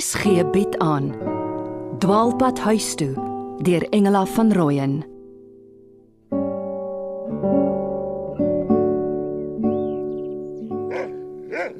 [0.00, 1.12] RSG bied aan
[1.98, 3.12] Dwaalpad huis toe
[3.62, 5.04] deur Engela van Rooyen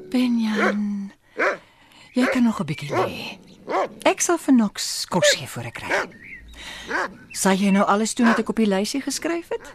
[0.09, 1.11] Benjan.
[2.13, 3.37] Jy kan nog 'n bietjie lê.
[4.03, 5.89] Ek sal vir Knox kos gee voor ek ry.
[7.31, 9.73] Sal jy nou alles doen wat ek op die lysie geskryf het?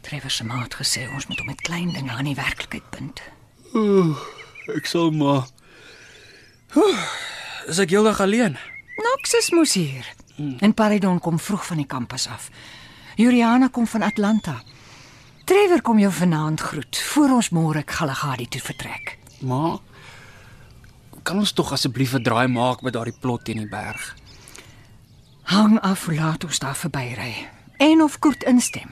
[0.00, 3.22] Trevor se ma het gesê ons moet hom met klein dinge aan die werklikheid bind.
[4.76, 5.44] Ek sal maar
[6.76, 7.02] Oeh,
[7.68, 8.56] Is ek heeldag alleen?
[8.96, 10.06] Knox is mos hier.
[10.64, 12.48] En Paridon kom vroeg van die kampus af.
[13.16, 14.56] Juliana kom van Atlanta.
[15.44, 19.18] Trevor kom jou vanaand groet voor ons môre Galagadi toe vertrek.
[19.46, 19.78] Maar
[21.22, 24.16] kan ons tog asseblief 'n draai maak met daardie plot teen die berg?
[25.42, 28.90] Hang af hoe laat ons daar verbyry en of Koert instem.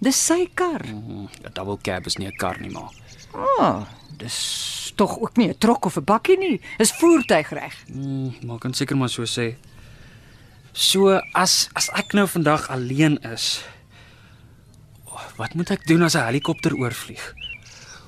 [0.00, 0.84] Dis sy kar.
[0.84, 2.90] Hm, 'n Double cab is nie 'n kar nie, maar
[3.36, 3.82] O, oh,
[4.16, 6.60] dis tog ook nie 'n trok of 'n bakkie nie.
[6.78, 7.74] Dis voertuigreg.
[7.92, 9.54] hm, maar kan seker maar so sê.
[10.72, 13.64] So as as ek nou vandag alleen is,
[15.36, 17.34] wat moet ek doen as 'n helikopter oorvlieg?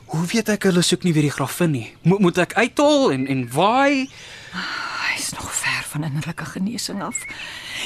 [0.06, 1.94] Hoe weet ek hulle soek nie weer die grafin nie?
[2.02, 4.08] Moet moet ek uithol en en waai?
[5.12, 7.16] Hy's nog ver van innerlike genesing af.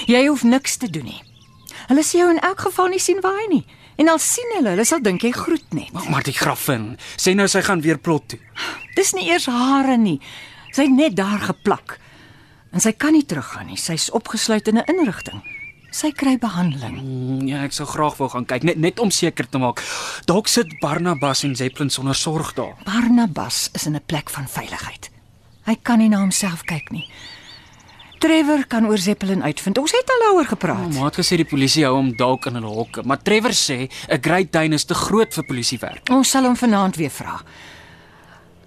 [0.07, 1.23] Jy hoef niks te doen nie.
[1.89, 3.67] Hulle sê jou in elk geval nie sien waai nie.
[3.97, 5.93] En al sien hulle, hulle sal dink jy groet net.
[5.93, 8.39] Maar, maar die grafin, sê nou sy gaan weer plot toe.
[8.97, 10.21] Dis nie eers hare nie.
[10.73, 11.99] Sy het net daar geplak.
[12.73, 13.77] En sy kan nie teruggaan nie.
[13.77, 15.43] Sy's opgesluit in 'n inrigting.
[15.93, 16.97] Sy kry behandeling.
[17.03, 19.83] Mm, Ja, ek sou graag wou gaan kyk net net om seker te maak.
[20.25, 22.75] Dalk sit Barnabas en Zeppelin sonder sorg daar.
[22.85, 25.11] Barnabas is in 'n plek van veiligheid.
[25.67, 27.09] Hy kan nie na homself kyk nie.
[28.23, 29.79] Trevor kan oor Zeppelin uitvind.
[29.79, 30.95] Ons het al daaroor gepraat.
[30.95, 34.23] Maar het gesê die polisie hou hom dalk in hulle hokke, maar Trevor sê 'n
[34.23, 36.11] Great Dane is te groot vir polisiewerk.
[36.11, 37.43] Ons sal hom vanaand weer vra.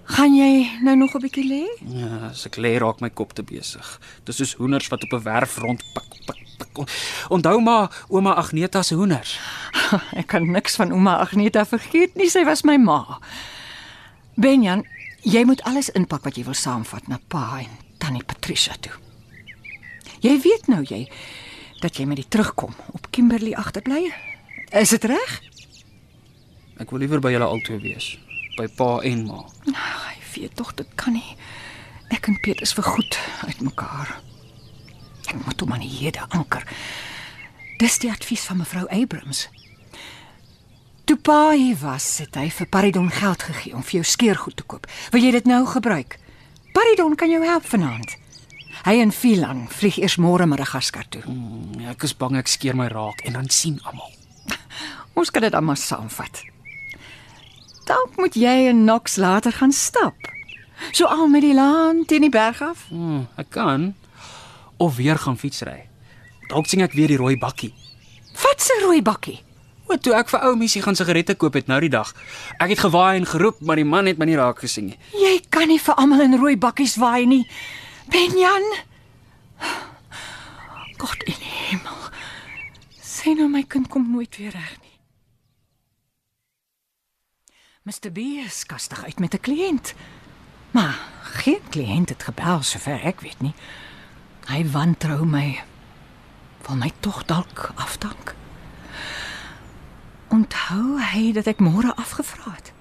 [0.04, 1.64] Gaan jy nou nog 'n bietjie lê?
[1.88, 4.00] Ja, as ek lê raak my kop te besig.
[4.24, 6.88] Dis soos hoenders wat op 'n werf rond pik pik pik.
[7.28, 9.40] Onthou maar ouma Agneta se hoenders.
[10.20, 12.28] Ek kan niks van ouma Agneta vergeet nie.
[12.28, 13.18] Sy was my ma.
[14.34, 14.84] Benjan,
[15.22, 19.05] jy moet alles inpak wat jy wil saamvat na pa en tannie Patricia toe.
[20.24, 21.06] Jy weet nou jy
[21.82, 24.12] dat jy met die terugkom op Kimberley agterbly.
[24.72, 25.40] Is dit reg?
[26.80, 28.14] Ek wil liewer by julle albei wees,
[28.56, 29.42] by pa en ma.
[29.72, 31.36] Ag, Ek weet tog dit kan nie.
[32.12, 33.16] Ek en Piet is vergoed
[33.48, 34.18] uitmekaar.
[35.32, 36.66] Ek moet hom aan die hede anker.
[37.80, 39.46] Dis die advies van mevrou Abrams.
[41.08, 44.66] Toe pa hier was, het hy vir Paridon geld gegee om vir jou skeergoed te
[44.68, 44.84] koop.
[45.14, 46.18] Wil jy dit nou gebruik?
[46.76, 48.18] Paridon kan jou help vanaand.
[48.84, 51.22] Hy en Philan vlieg eers môre Madagaskar toe.
[51.26, 54.12] Mm, Ek is bang ek skeer my raak en dan sien almal.
[55.18, 56.42] Ons kan dit maar saamvat.
[57.86, 60.14] Dalk moet jy en Knox later gaan stap.
[60.92, 62.86] So al met die laan teen die berg af.
[62.90, 63.94] Mm, ek kan
[64.76, 65.86] of weer gaan fietsry.
[66.50, 67.72] Dalk sien ek weer die rooi bakkie.
[68.42, 69.40] Wat 'n rooi bakkie.
[69.88, 72.12] O, toe ek vir ou Missie gaan sigarette koop het nou die dag.
[72.58, 74.98] Ek het gewaai en geroep, maar die man het my nie raak gesien nie.
[75.14, 77.46] Jy kan nie vir almal in rooi bakkies waai nie.
[78.08, 78.66] Benjan.
[80.96, 82.10] God in die hemel.
[83.02, 84.94] Sê nou my kind kom nooit weer reg nie.
[87.86, 89.94] Mr B is kastig uit met 'n kliënt.
[90.70, 93.54] Maar geen kliënt het gebel sover ek weet nie.
[94.46, 95.62] Hy wantrou my.
[96.66, 98.34] Wil my tog dalk afdank.
[100.28, 102.72] Onthou hy dat ek môre afgevra het.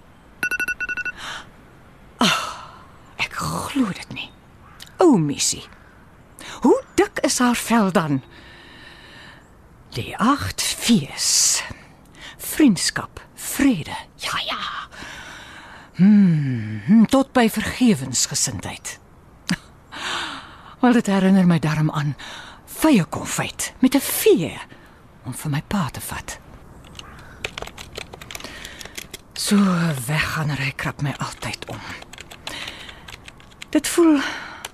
[3.15, 4.29] Ek glo dit nie.
[5.05, 5.63] O, missie.
[6.61, 8.21] Hoe dik is haar vel dan?
[9.93, 11.63] Die 8 V's.
[12.37, 13.95] Vriendskap, vrede.
[14.15, 14.63] Ja, ja.
[15.95, 18.99] Hmm, tot by vergewensgesindheid.
[20.81, 22.15] Wel dit herinner my darm aan
[22.65, 24.57] vye konfyt met 'n vee
[25.23, 26.39] om vir my pa te vat.
[29.33, 29.55] So
[30.07, 31.79] weggaan hy krap my altyd om.
[33.69, 34.19] Dit voel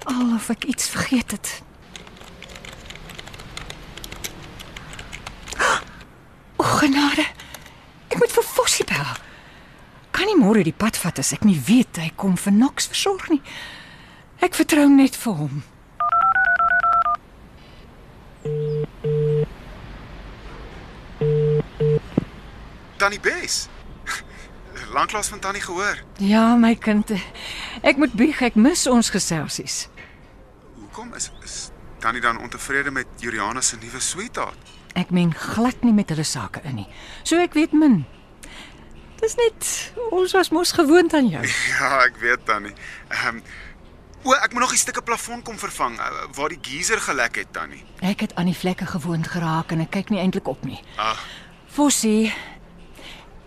[0.05, 1.61] alof ek iets vergeet het.
[6.55, 7.25] O genade.
[8.07, 9.11] Ek moet vir Fossie bel.
[10.11, 13.29] Kan nie môre die pad vat as ek nie weet hy kom vir Knox versorg
[13.31, 13.41] nie.
[14.41, 15.61] Ek vertrou net vir hom.
[22.97, 23.67] Tannie Bes.
[24.91, 26.03] Lanklaas van Tannie gehoor.
[26.17, 27.11] Ja, my kind.
[27.81, 29.85] Ek moet bieg, ek mis ons geselsies.
[30.75, 31.69] Hoekom is is
[32.03, 34.73] Tannie dan ontevrede met Juliana se nuwe sweetheart?
[34.93, 36.87] Ek meng glad nie met hulle sake in nie.
[37.23, 38.01] So ek weet min.
[39.21, 39.71] Dis net
[40.11, 41.43] ons was mos gewoond aan jou.
[41.71, 42.75] Ja, ek weet Tannie.
[43.09, 43.43] Ehm um,
[44.21, 46.05] O, ek moet nog 'n stukke plafon kom vervang eh,
[46.35, 47.83] waar die geyser gelek het tannie.
[47.99, 50.77] Ek het aan die vlekke gewoond geraak en ek kyk nie eintlik op nie.
[50.95, 51.25] Ag,
[51.65, 52.33] Fossie,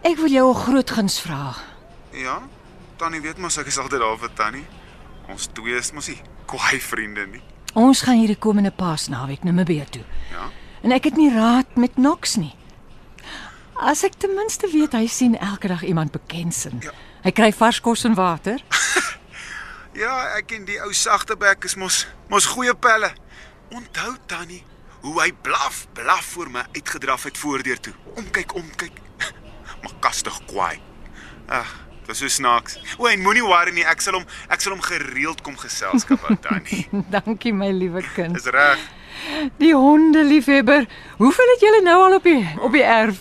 [0.04, 1.54] ek wil jou 'n groot guns vra.
[2.12, 2.42] ja.
[2.96, 4.66] Tannie weet mos ek is altyd daar vir tannie.
[5.28, 7.42] Ons twee is mos nie kwaai vriende nie.
[7.74, 10.02] Ons gaan hierdie komende Paasnaweek Namibië toe.
[10.30, 10.50] Ja.
[10.82, 12.54] En ek het nie raad met Knox nie.
[13.80, 16.78] As ek ten minste weet hy sien elke dag iemand bekendsin.
[16.82, 16.90] Ja.
[17.24, 18.60] Hy kry vars kos en water.
[19.94, 23.12] Ja, ek en die ou sagte bek is mos mos goeie pelle.
[23.70, 24.64] Onthou tannie
[25.00, 27.92] hoe hy blaf, blaf voor my uitgedraf het voordeur toe.
[28.16, 28.92] Omkyk, omkyk.
[29.84, 30.78] Maar kastig kwaai.
[31.52, 31.70] Ag,
[32.00, 32.78] dit was so snaaks.
[32.96, 36.36] O, en moenie worry nie, ek sal hom ek sal hom gereeld kom geselskap hou
[36.40, 36.86] tannie.
[37.14, 38.36] Dankie my liewe kind.
[38.38, 38.80] Dis reg.
[39.60, 40.88] Die hondeliefhebber.
[41.20, 43.20] Hoeveel het julle nou al op die op die erf?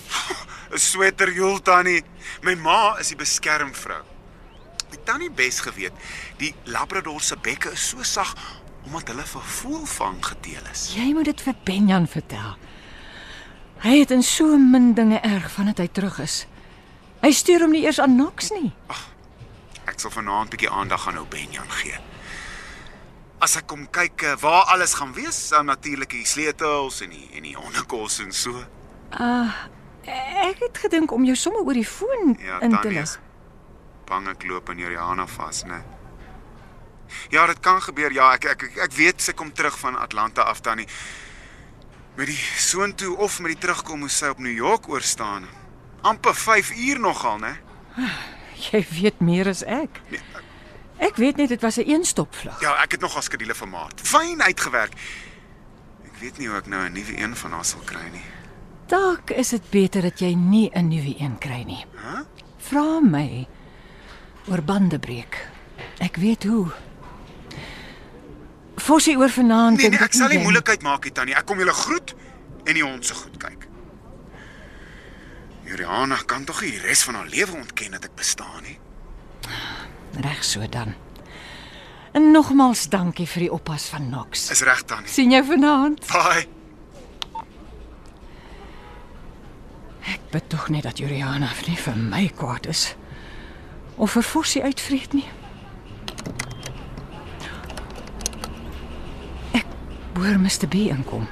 [0.74, 2.02] 'n Sweterjoel tannie.
[2.42, 4.02] My ma is die beskermvrou.
[4.94, 5.94] Die tannie bes geweet,
[6.38, 8.34] die labrador se bekke is so sag
[8.86, 10.90] omdat hulle vir voelvang gedeel is.
[10.96, 12.58] Jy moet dit vir Benjan vertel.
[13.84, 16.44] Hy het in so min dinge erg vandat hy terug is.
[17.24, 18.72] Hy stuur hom nie eers aan Knox nie.
[19.88, 21.98] Ek sal vanaand 'n bietjie aandag aan ou Benjan gee.
[23.40, 27.30] As ek kom kyk eh, waar alles gaan wees, dan natuurlik die sleutels en die
[27.36, 28.64] en die hondekos en so.
[30.04, 33.20] Ek het gedink om jou sommer oor die foon Ja, in te lig.
[34.06, 35.84] bang ek loop in Juliana vas, né?
[37.30, 38.12] Ja, dit kan gebeur.
[38.12, 40.88] Ja, ek ek ek, weet sy kom terug van Atlanta af tannie.
[42.16, 45.48] Met die soontoe of met die terugkom moes sy op New York oorstaan.
[46.04, 47.54] Amper 5 uur nogal, né?
[48.72, 50.02] Jy weet meer as ek.
[50.10, 50.20] Nee,
[51.04, 52.62] Ek weet net dit was 'n eenstopvlug.
[52.62, 54.02] Ja, ek het nog al skedules vir maart.
[54.02, 54.94] Fyn uitgewerk.
[56.06, 58.24] Ek weet nie hoe ek nou 'n nuwe een van haar sal kry nie.
[58.88, 61.86] Dalk is dit beter dat jy nie 'n nuwe een kry nie.
[61.96, 62.24] Hæ?
[62.58, 63.48] Vra my
[64.48, 65.48] oor bande breek.
[66.00, 66.68] Ek weet hoe.
[68.78, 71.36] Fossie oor vanaand Nee, nee, dink ek sal nie moeilikheid maak nie, Tannie.
[71.36, 72.16] Ek kom julle groet
[72.66, 73.63] en die hond se goed kyk.
[75.74, 78.76] Juliana kan tog nie die res van haar lewe ontken dat ek bestaan nie.
[80.22, 80.94] Reg so dan.
[82.14, 84.52] En nogmals dankie vir die oppas van Knox.
[84.54, 85.10] Is reg, Tannie.
[85.10, 86.06] sien jou vanaand.
[86.12, 86.46] Bye.
[90.14, 92.94] Ek bid tog net dat Juliana nie vir my kwaad is
[93.98, 95.26] of vir Fossie uitvreet nie.
[99.58, 99.66] Ek
[100.14, 100.70] hoor Mr.
[100.70, 101.26] B inkom.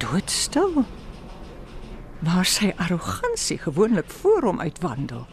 [0.00, 0.86] Doodstil.
[2.24, 5.26] Waar sy arrogansie gewoonlik voor hom uitwandel.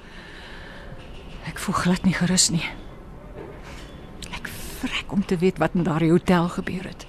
[1.48, 2.66] Ek voel glad nie gerus nie.
[4.36, 4.50] Ek
[4.82, 7.06] vrek om te weet wat in daardie hotel gebeur het.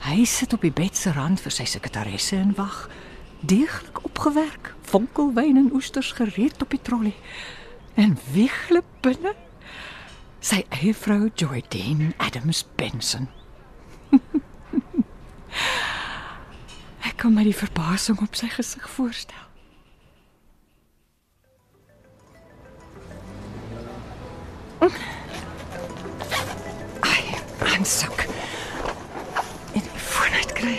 [0.00, 2.88] Hy sit op die bed se rand vir sy sekretaresse en wag.
[3.40, 7.14] Deeglik opgewerk, fonkelwyn en oesters gereed op die trolly.
[7.94, 9.34] En wie glip binne?
[10.40, 13.28] Sy eie vrou Joydene Adams Benson.
[17.20, 19.42] Ek kan my die verbasing op sy gesig voorstel.
[27.04, 27.24] Ai,
[27.74, 28.24] aansak.
[29.74, 30.78] En die foon uitkry.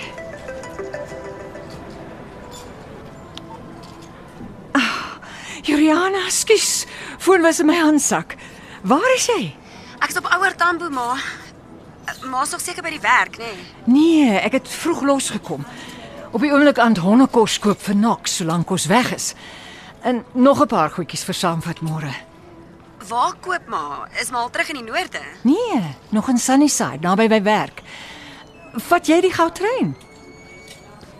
[5.69, 6.87] Juliana, skus.
[7.21, 8.33] Foon was in my handsak.
[8.81, 9.53] Waar is jy?
[10.01, 11.21] Ek's op ouer Tambo ma.
[12.25, 13.53] Ma's nog seker by die werk, nê?
[13.85, 14.25] Nee.
[14.25, 15.69] Nee, ek het vroeg losgekom.
[16.31, 19.33] Op die oomblik aan hondekos koop vir Knox solank ons weg is.
[20.01, 22.13] En nog 'n paar goedjies vir saamvat môre.
[23.07, 24.07] Waar koop ma?
[24.21, 25.19] Is maar terug in die noorde.
[25.41, 27.81] Nee, nog in Sunnyside, naby by werk.
[28.73, 29.95] Vat jy die goudtrein?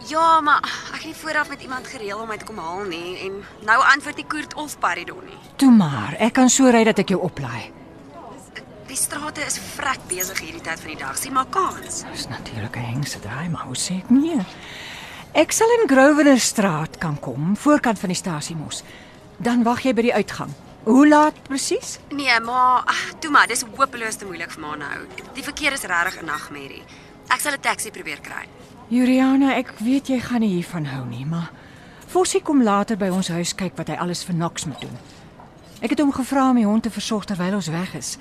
[0.07, 0.61] Ja, maar
[0.93, 3.83] ek het nie vooraf met iemand gereël om my te kom haal nie en nou
[3.93, 5.37] antwoord die koert of Paridon nie.
[5.55, 7.71] Toe maar, ek kan so ry dat ek jou oplaai.
[8.87, 11.17] Die strate is vrek besig hierdie tyd van die dag.
[11.17, 12.03] Sien maar kans.
[12.11, 14.45] Dis natuurlik 'n hengse draai, maar hoe sê ek nee?
[15.31, 18.81] Ek sal in Grosvenor straat kan kom, voorkant van die stasie mos.
[19.39, 20.51] Dan wag jy by die uitgang.
[20.83, 21.93] Hoe laat presies?
[22.11, 24.97] Nee, maar ag, toe maar, dis hopeloos te moeilik vir ma nou.
[25.37, 26.83] Die verkeer is regtig 'n nagmerrie.
[27.29, 28.43] Ek sal 'n taxi probeer kry.
[28.89, 31.51] Juliana, ek weet jy gaan nie hiervan hou nie, maar
[32.07, 34.97] Fossie kom later by ons huis kyk wat hy alles vir Knox moet doen.
[35.81, 38.17] Ek het hom gevra om die hond te versorg terwyl ons weg is.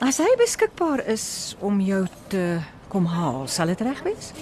[0.00, 4.32] As hy beskikbaar is om jou te kom haal, sal dit reg wees?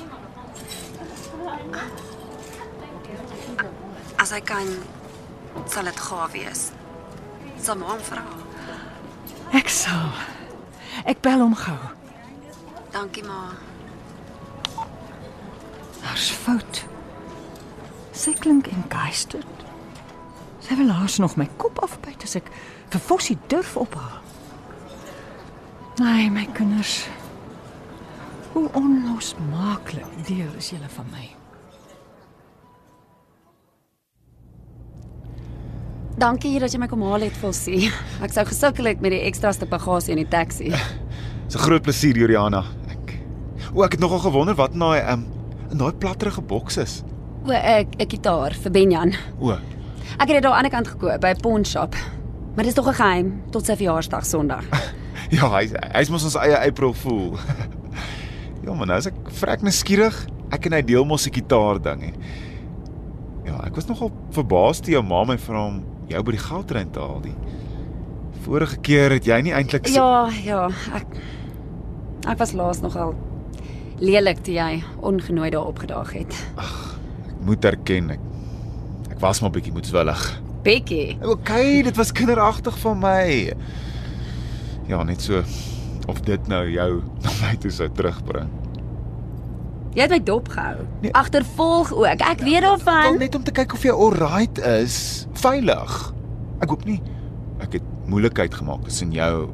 [4.29, 4.67] As hy kan,
[5.73, 6.63] sal dit gaaf wees.
[7.65, 8.27] Sal ma hom vra.
[9.57, 10.11] Ek sal.
[11.09, 11.79] Ek bel hom gou.
[12.93, 13.55] Dankie ma.
[16.03, 16.83] Daar's fout.
[18.13, 19.65] Sy klink engeisterd.
[20.61, 22.53] Sy wil laas nog my kop afbyt as ek
[22.93, 24.21] vir Fossie durf ophaal.
[26.05, 27.07] Nee, my kinders.
[28.53, 31.38] Hoe onlosmaaklik deel is julle van my.
[36.19, 37.93] Dankie dat jy my kom haal het, Fossie.
[38.25, 40.73] Ek sou gesukkel het met die ekstraste bagasie in die taxi.
[40.73, 42.65] Dis 'n groot plesier, Juliana.
[42.91, 43.15] Ek
[43.75, 45.27] O, ek het nogal gewonder wat in daai um
[45.71, 47.03] in daai platterige boks is.
[47.47, 49.15] O, 'n 'n gitaar vir Benjan.
[49.41, 49.51] O,
[50.19, 51.95] Ek het dit daar aan die kant gekoop by 'n pawn shop.
[52.57, 54.65] Maar dis tog 'n geheim tot sy verjaarsdag Sondag.
[55.31, 57.39] ja, hy hy's mos ons eie April Fool.
[58.65, 60.27] ja, maar nou is ek vrek nuuskierig.
[60.51, 62.15] Ek en hy deel mos 'n gitaar ding en
[63.47, 66.91] Ja, ek was nogal verbaas toe jou ma my vra om jou by die goudtrein
[66.95, 67.35] te haal die.
[68.45, 71.07] Vorige keer het jy nie eintlik so Ja, ja, ek
[72.29, 73.15] ek was laas nogal
[73.99, 76.35] lelik toe jy ongenooi daar opgedaag het.
[77.45, 78.21] moet erken ek
[79.11, 80.23] ek was maar bietjie moedswillig.
[80.63, 81.51] Becky, OK,
[81.87, 83.53] dit was kinderagtig van my.
[84.89, 85.43] Ja, net so
[86.09, 88.51] of dit nou jou na my toe sou terugbring.
[89.95, 90.85] Jy het my dop gehou.
[91.01, 91.13] Nee.
[91.13, 92.21] Agtervolg ook.
[92.21, 93.19] Ek weet Wel daarvan.
[93.19, 96.13] net om te kyk of jy alright is, veilig.
[96.61, 97.01] Ek hoop nie
[97.59, 99.49] ek het moeilikheid gemaak tussen jou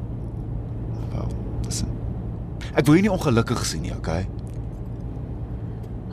[1.13, 1.27] wel,
[1.65, 1.87] tussen
[2.75, 4.27] Ek wil jou nie ongelukkig sien nie, okay?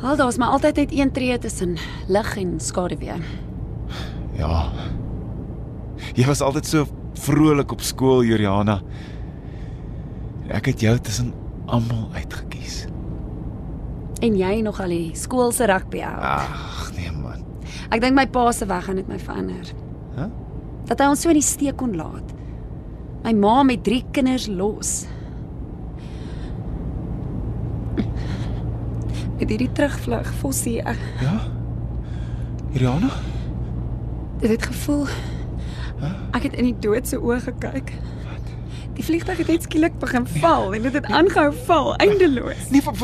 [0.03, 1.77] Al daar's maar altyd net een tree tussen
[2.09, 3.15] lig en skaduwee.
[4.39, 4.73] Ja.
[6.15, 8.81] Jy was altyd so vrolik op skool, Juliana.
[10.49, 11.33] Ek het jou tussen
[11.67, 12.87] almal uitgekies.
[14.23, 16.19] En jy nog al die skool se rugby hou.
[16.23, 17.41] Ag, nee man.
[17.91, 19.73] Ek dink my pa se weg gaan dit my verander.
[20.17, 20.29] Hæ?
[20.91, 22.31] Dat hy ons so in die steek kon laat.
[23.25, 24.95] My ma met 3 kinders los.
[29.39, 31.37] Met hierdie terugvlug, Fossie, ek Ja?
[32.73, 33.11] Juliana?
[34.43, 35.05] dit het gevoel
[36.35, 37.93] ek het in die dood se oë gekyk.
[38.97, 42.67] Die vliegtuig het net skielik begin val en dit het aangehou val eindeloos.
[42.71, 42.99] Nee, wat,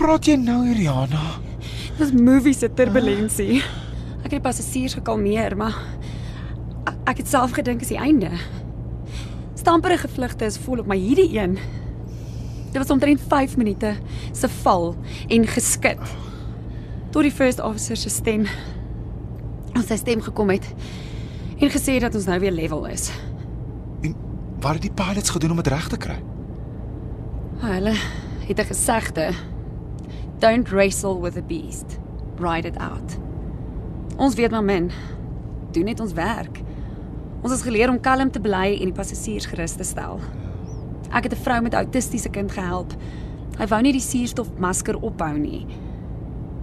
[0.00, 1.22] praat jy nou, Juliana?
[1.60, 3.58] Dit was movie se turbulensie.
[4.24, 5.76] Ek het die passasiers gekalmeer, maar
[6.88, 8.30] ek- het self gedink is die einde.
[9.54, 11.58] Stamperige vlugte is volop, maar hierdie een
[12.76, 13.94] Dit was omtrent 5 minute
[14.36, 14.96] se val
[15.32, 15.98] en geskit.
[17.10, 18.44] Tot die first officer se stem
[19.76, 20.66] ons sy stem gekom het
[21.60, 23.08] en gesê dat ons nou weer level is.
[24.66, 26.16] Wat het die pilots gedoen om dit reg te kry?
[27.62, 27.92] Hulle
[28.46, 29.30] het 'n gesegde:
[30.38, 31.98] Don't wrestle with the beast.
[32.38, 33.18] Ride it out.
[34.16, 34.90] Ons weet maar min.
[35.70, 36.60] Doen net ons werk.
[37.40, 40.20] Ons is geleer om kalm te bly en die passasiers gerus te stel.
[41.10, 42.94] Ek het 'n vrou met 'n autistiese kind gehelp.
[43.58, 45.66] Hy wou nie die suurstofmasker ophou nie.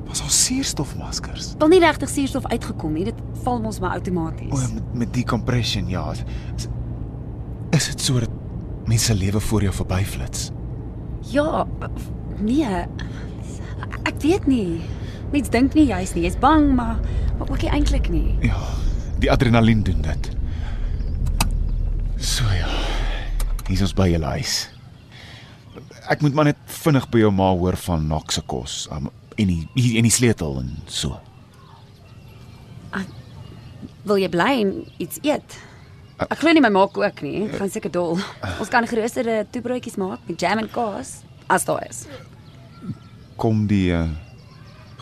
[0.05, 1.55] Was al suurstofmaskers.
[1.57, 3.03] Wil nie regtig suurstof uitgekom nie.
[3.03, 4.74] Dit val mos maar O, outomaties.
[4.74, 6.13] met met decompression, ja.
[7.73, 8.29] Is, dit so dat
[8.85, 10.51] mense lewe voor jou verbyflits?
[11.33, 11.65] Ja,
[12.37, 12.83] nee.
[14.03, 14.83] Ek weet nie.
[15.33, 16.27] Mens dink nie jy's nie.
[16.27, 16.99] Jy's bang, maar
[17.39, 18.35] maar ook nie eintlik nie.
[18.45, 18.59] Ja,
[19.19, 20.29] die adrenalien doen dit.
[22.21, 22.69] So ja.
[23.65, 24.67] Hier is ons by julle huis.
[26.11, 28.83] Ek moet maar net vinnig by jou ma hoor van Nok se kos.
[28.93, 31.17] Um, en die en die sleutel en so.
[34.03, 35.57] Wil jy bly en iets eet?
[36.29, 37.45] Ek glo nie my maak ook nie.
[37.47, 38.19] Ek gaan seker dol.
[38.59, 42.05] Ons kan geroosterde toebroodjies maak met jam en kaas as daar is.
[43.37, 44.07] Kom die uh,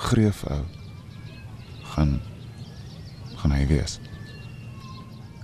[0.10, 0.62] greef ou.
[1.96, 2.20] Gaan
[3.42, 3.98] gaan hy wees.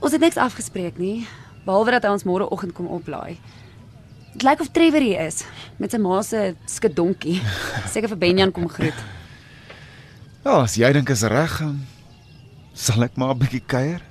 [0.06, 1.26] Ons het niks afgespreek nie,
[1.66, 3.40] behalwe dat hy ons môreoggend kom oplaai.
[4.36, 5.42] Dit lyk of Trevor hier is
[5.82, 7.40] met sy ma se skedonkie.
[7.94, 9.00] Seker vir Benjan kom groet.
[10.46, 11.82] Ja, as jy dink is reg, dan
[12.78, 14.04] sal ek maar 'n bietjie kuier.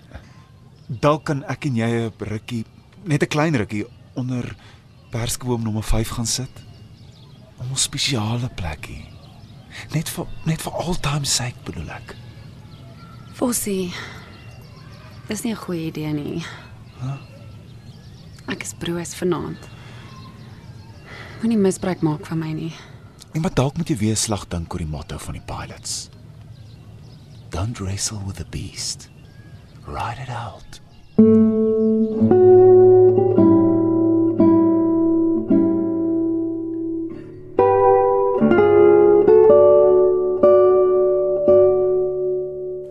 [0.87, 2.65] Dalk kan ek en jy 'n rukkie,
[3.05, 4.57] net 'n klein rukkie onder
[5.11, 6.63] perskeboom nommer 5 gaan sit.
[7.59, 9.05] Om 'n spesiale plekkie.
[9.93, 12.17] Net vir net vir altime sake bedoel ek.
[13.35, 13.93] Fossie.
[15.29, 16.45] Dis nie 'n goeie idee nie.
[18.49, 19.69] Ek is broos vanaand.
[21.41, 22.75] Moenie misbruik maak van my nie.
[23.33, 26.09] Nee, maar dalk moet jy weer slag dink oor die motto van die pilots.
[27.51, 29.11] Don't wrestle with the beast.
[29.87, 30.81] Ride it out.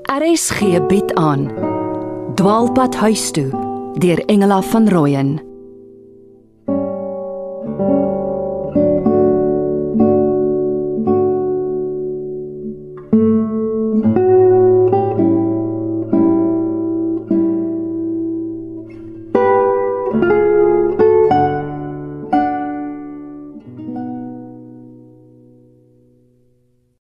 [0.07, 1.51] RSG bied aan
[2.35, 3.49] Dwaalpad huis toe
[3.99, 5.54] deur Engela van Rooyen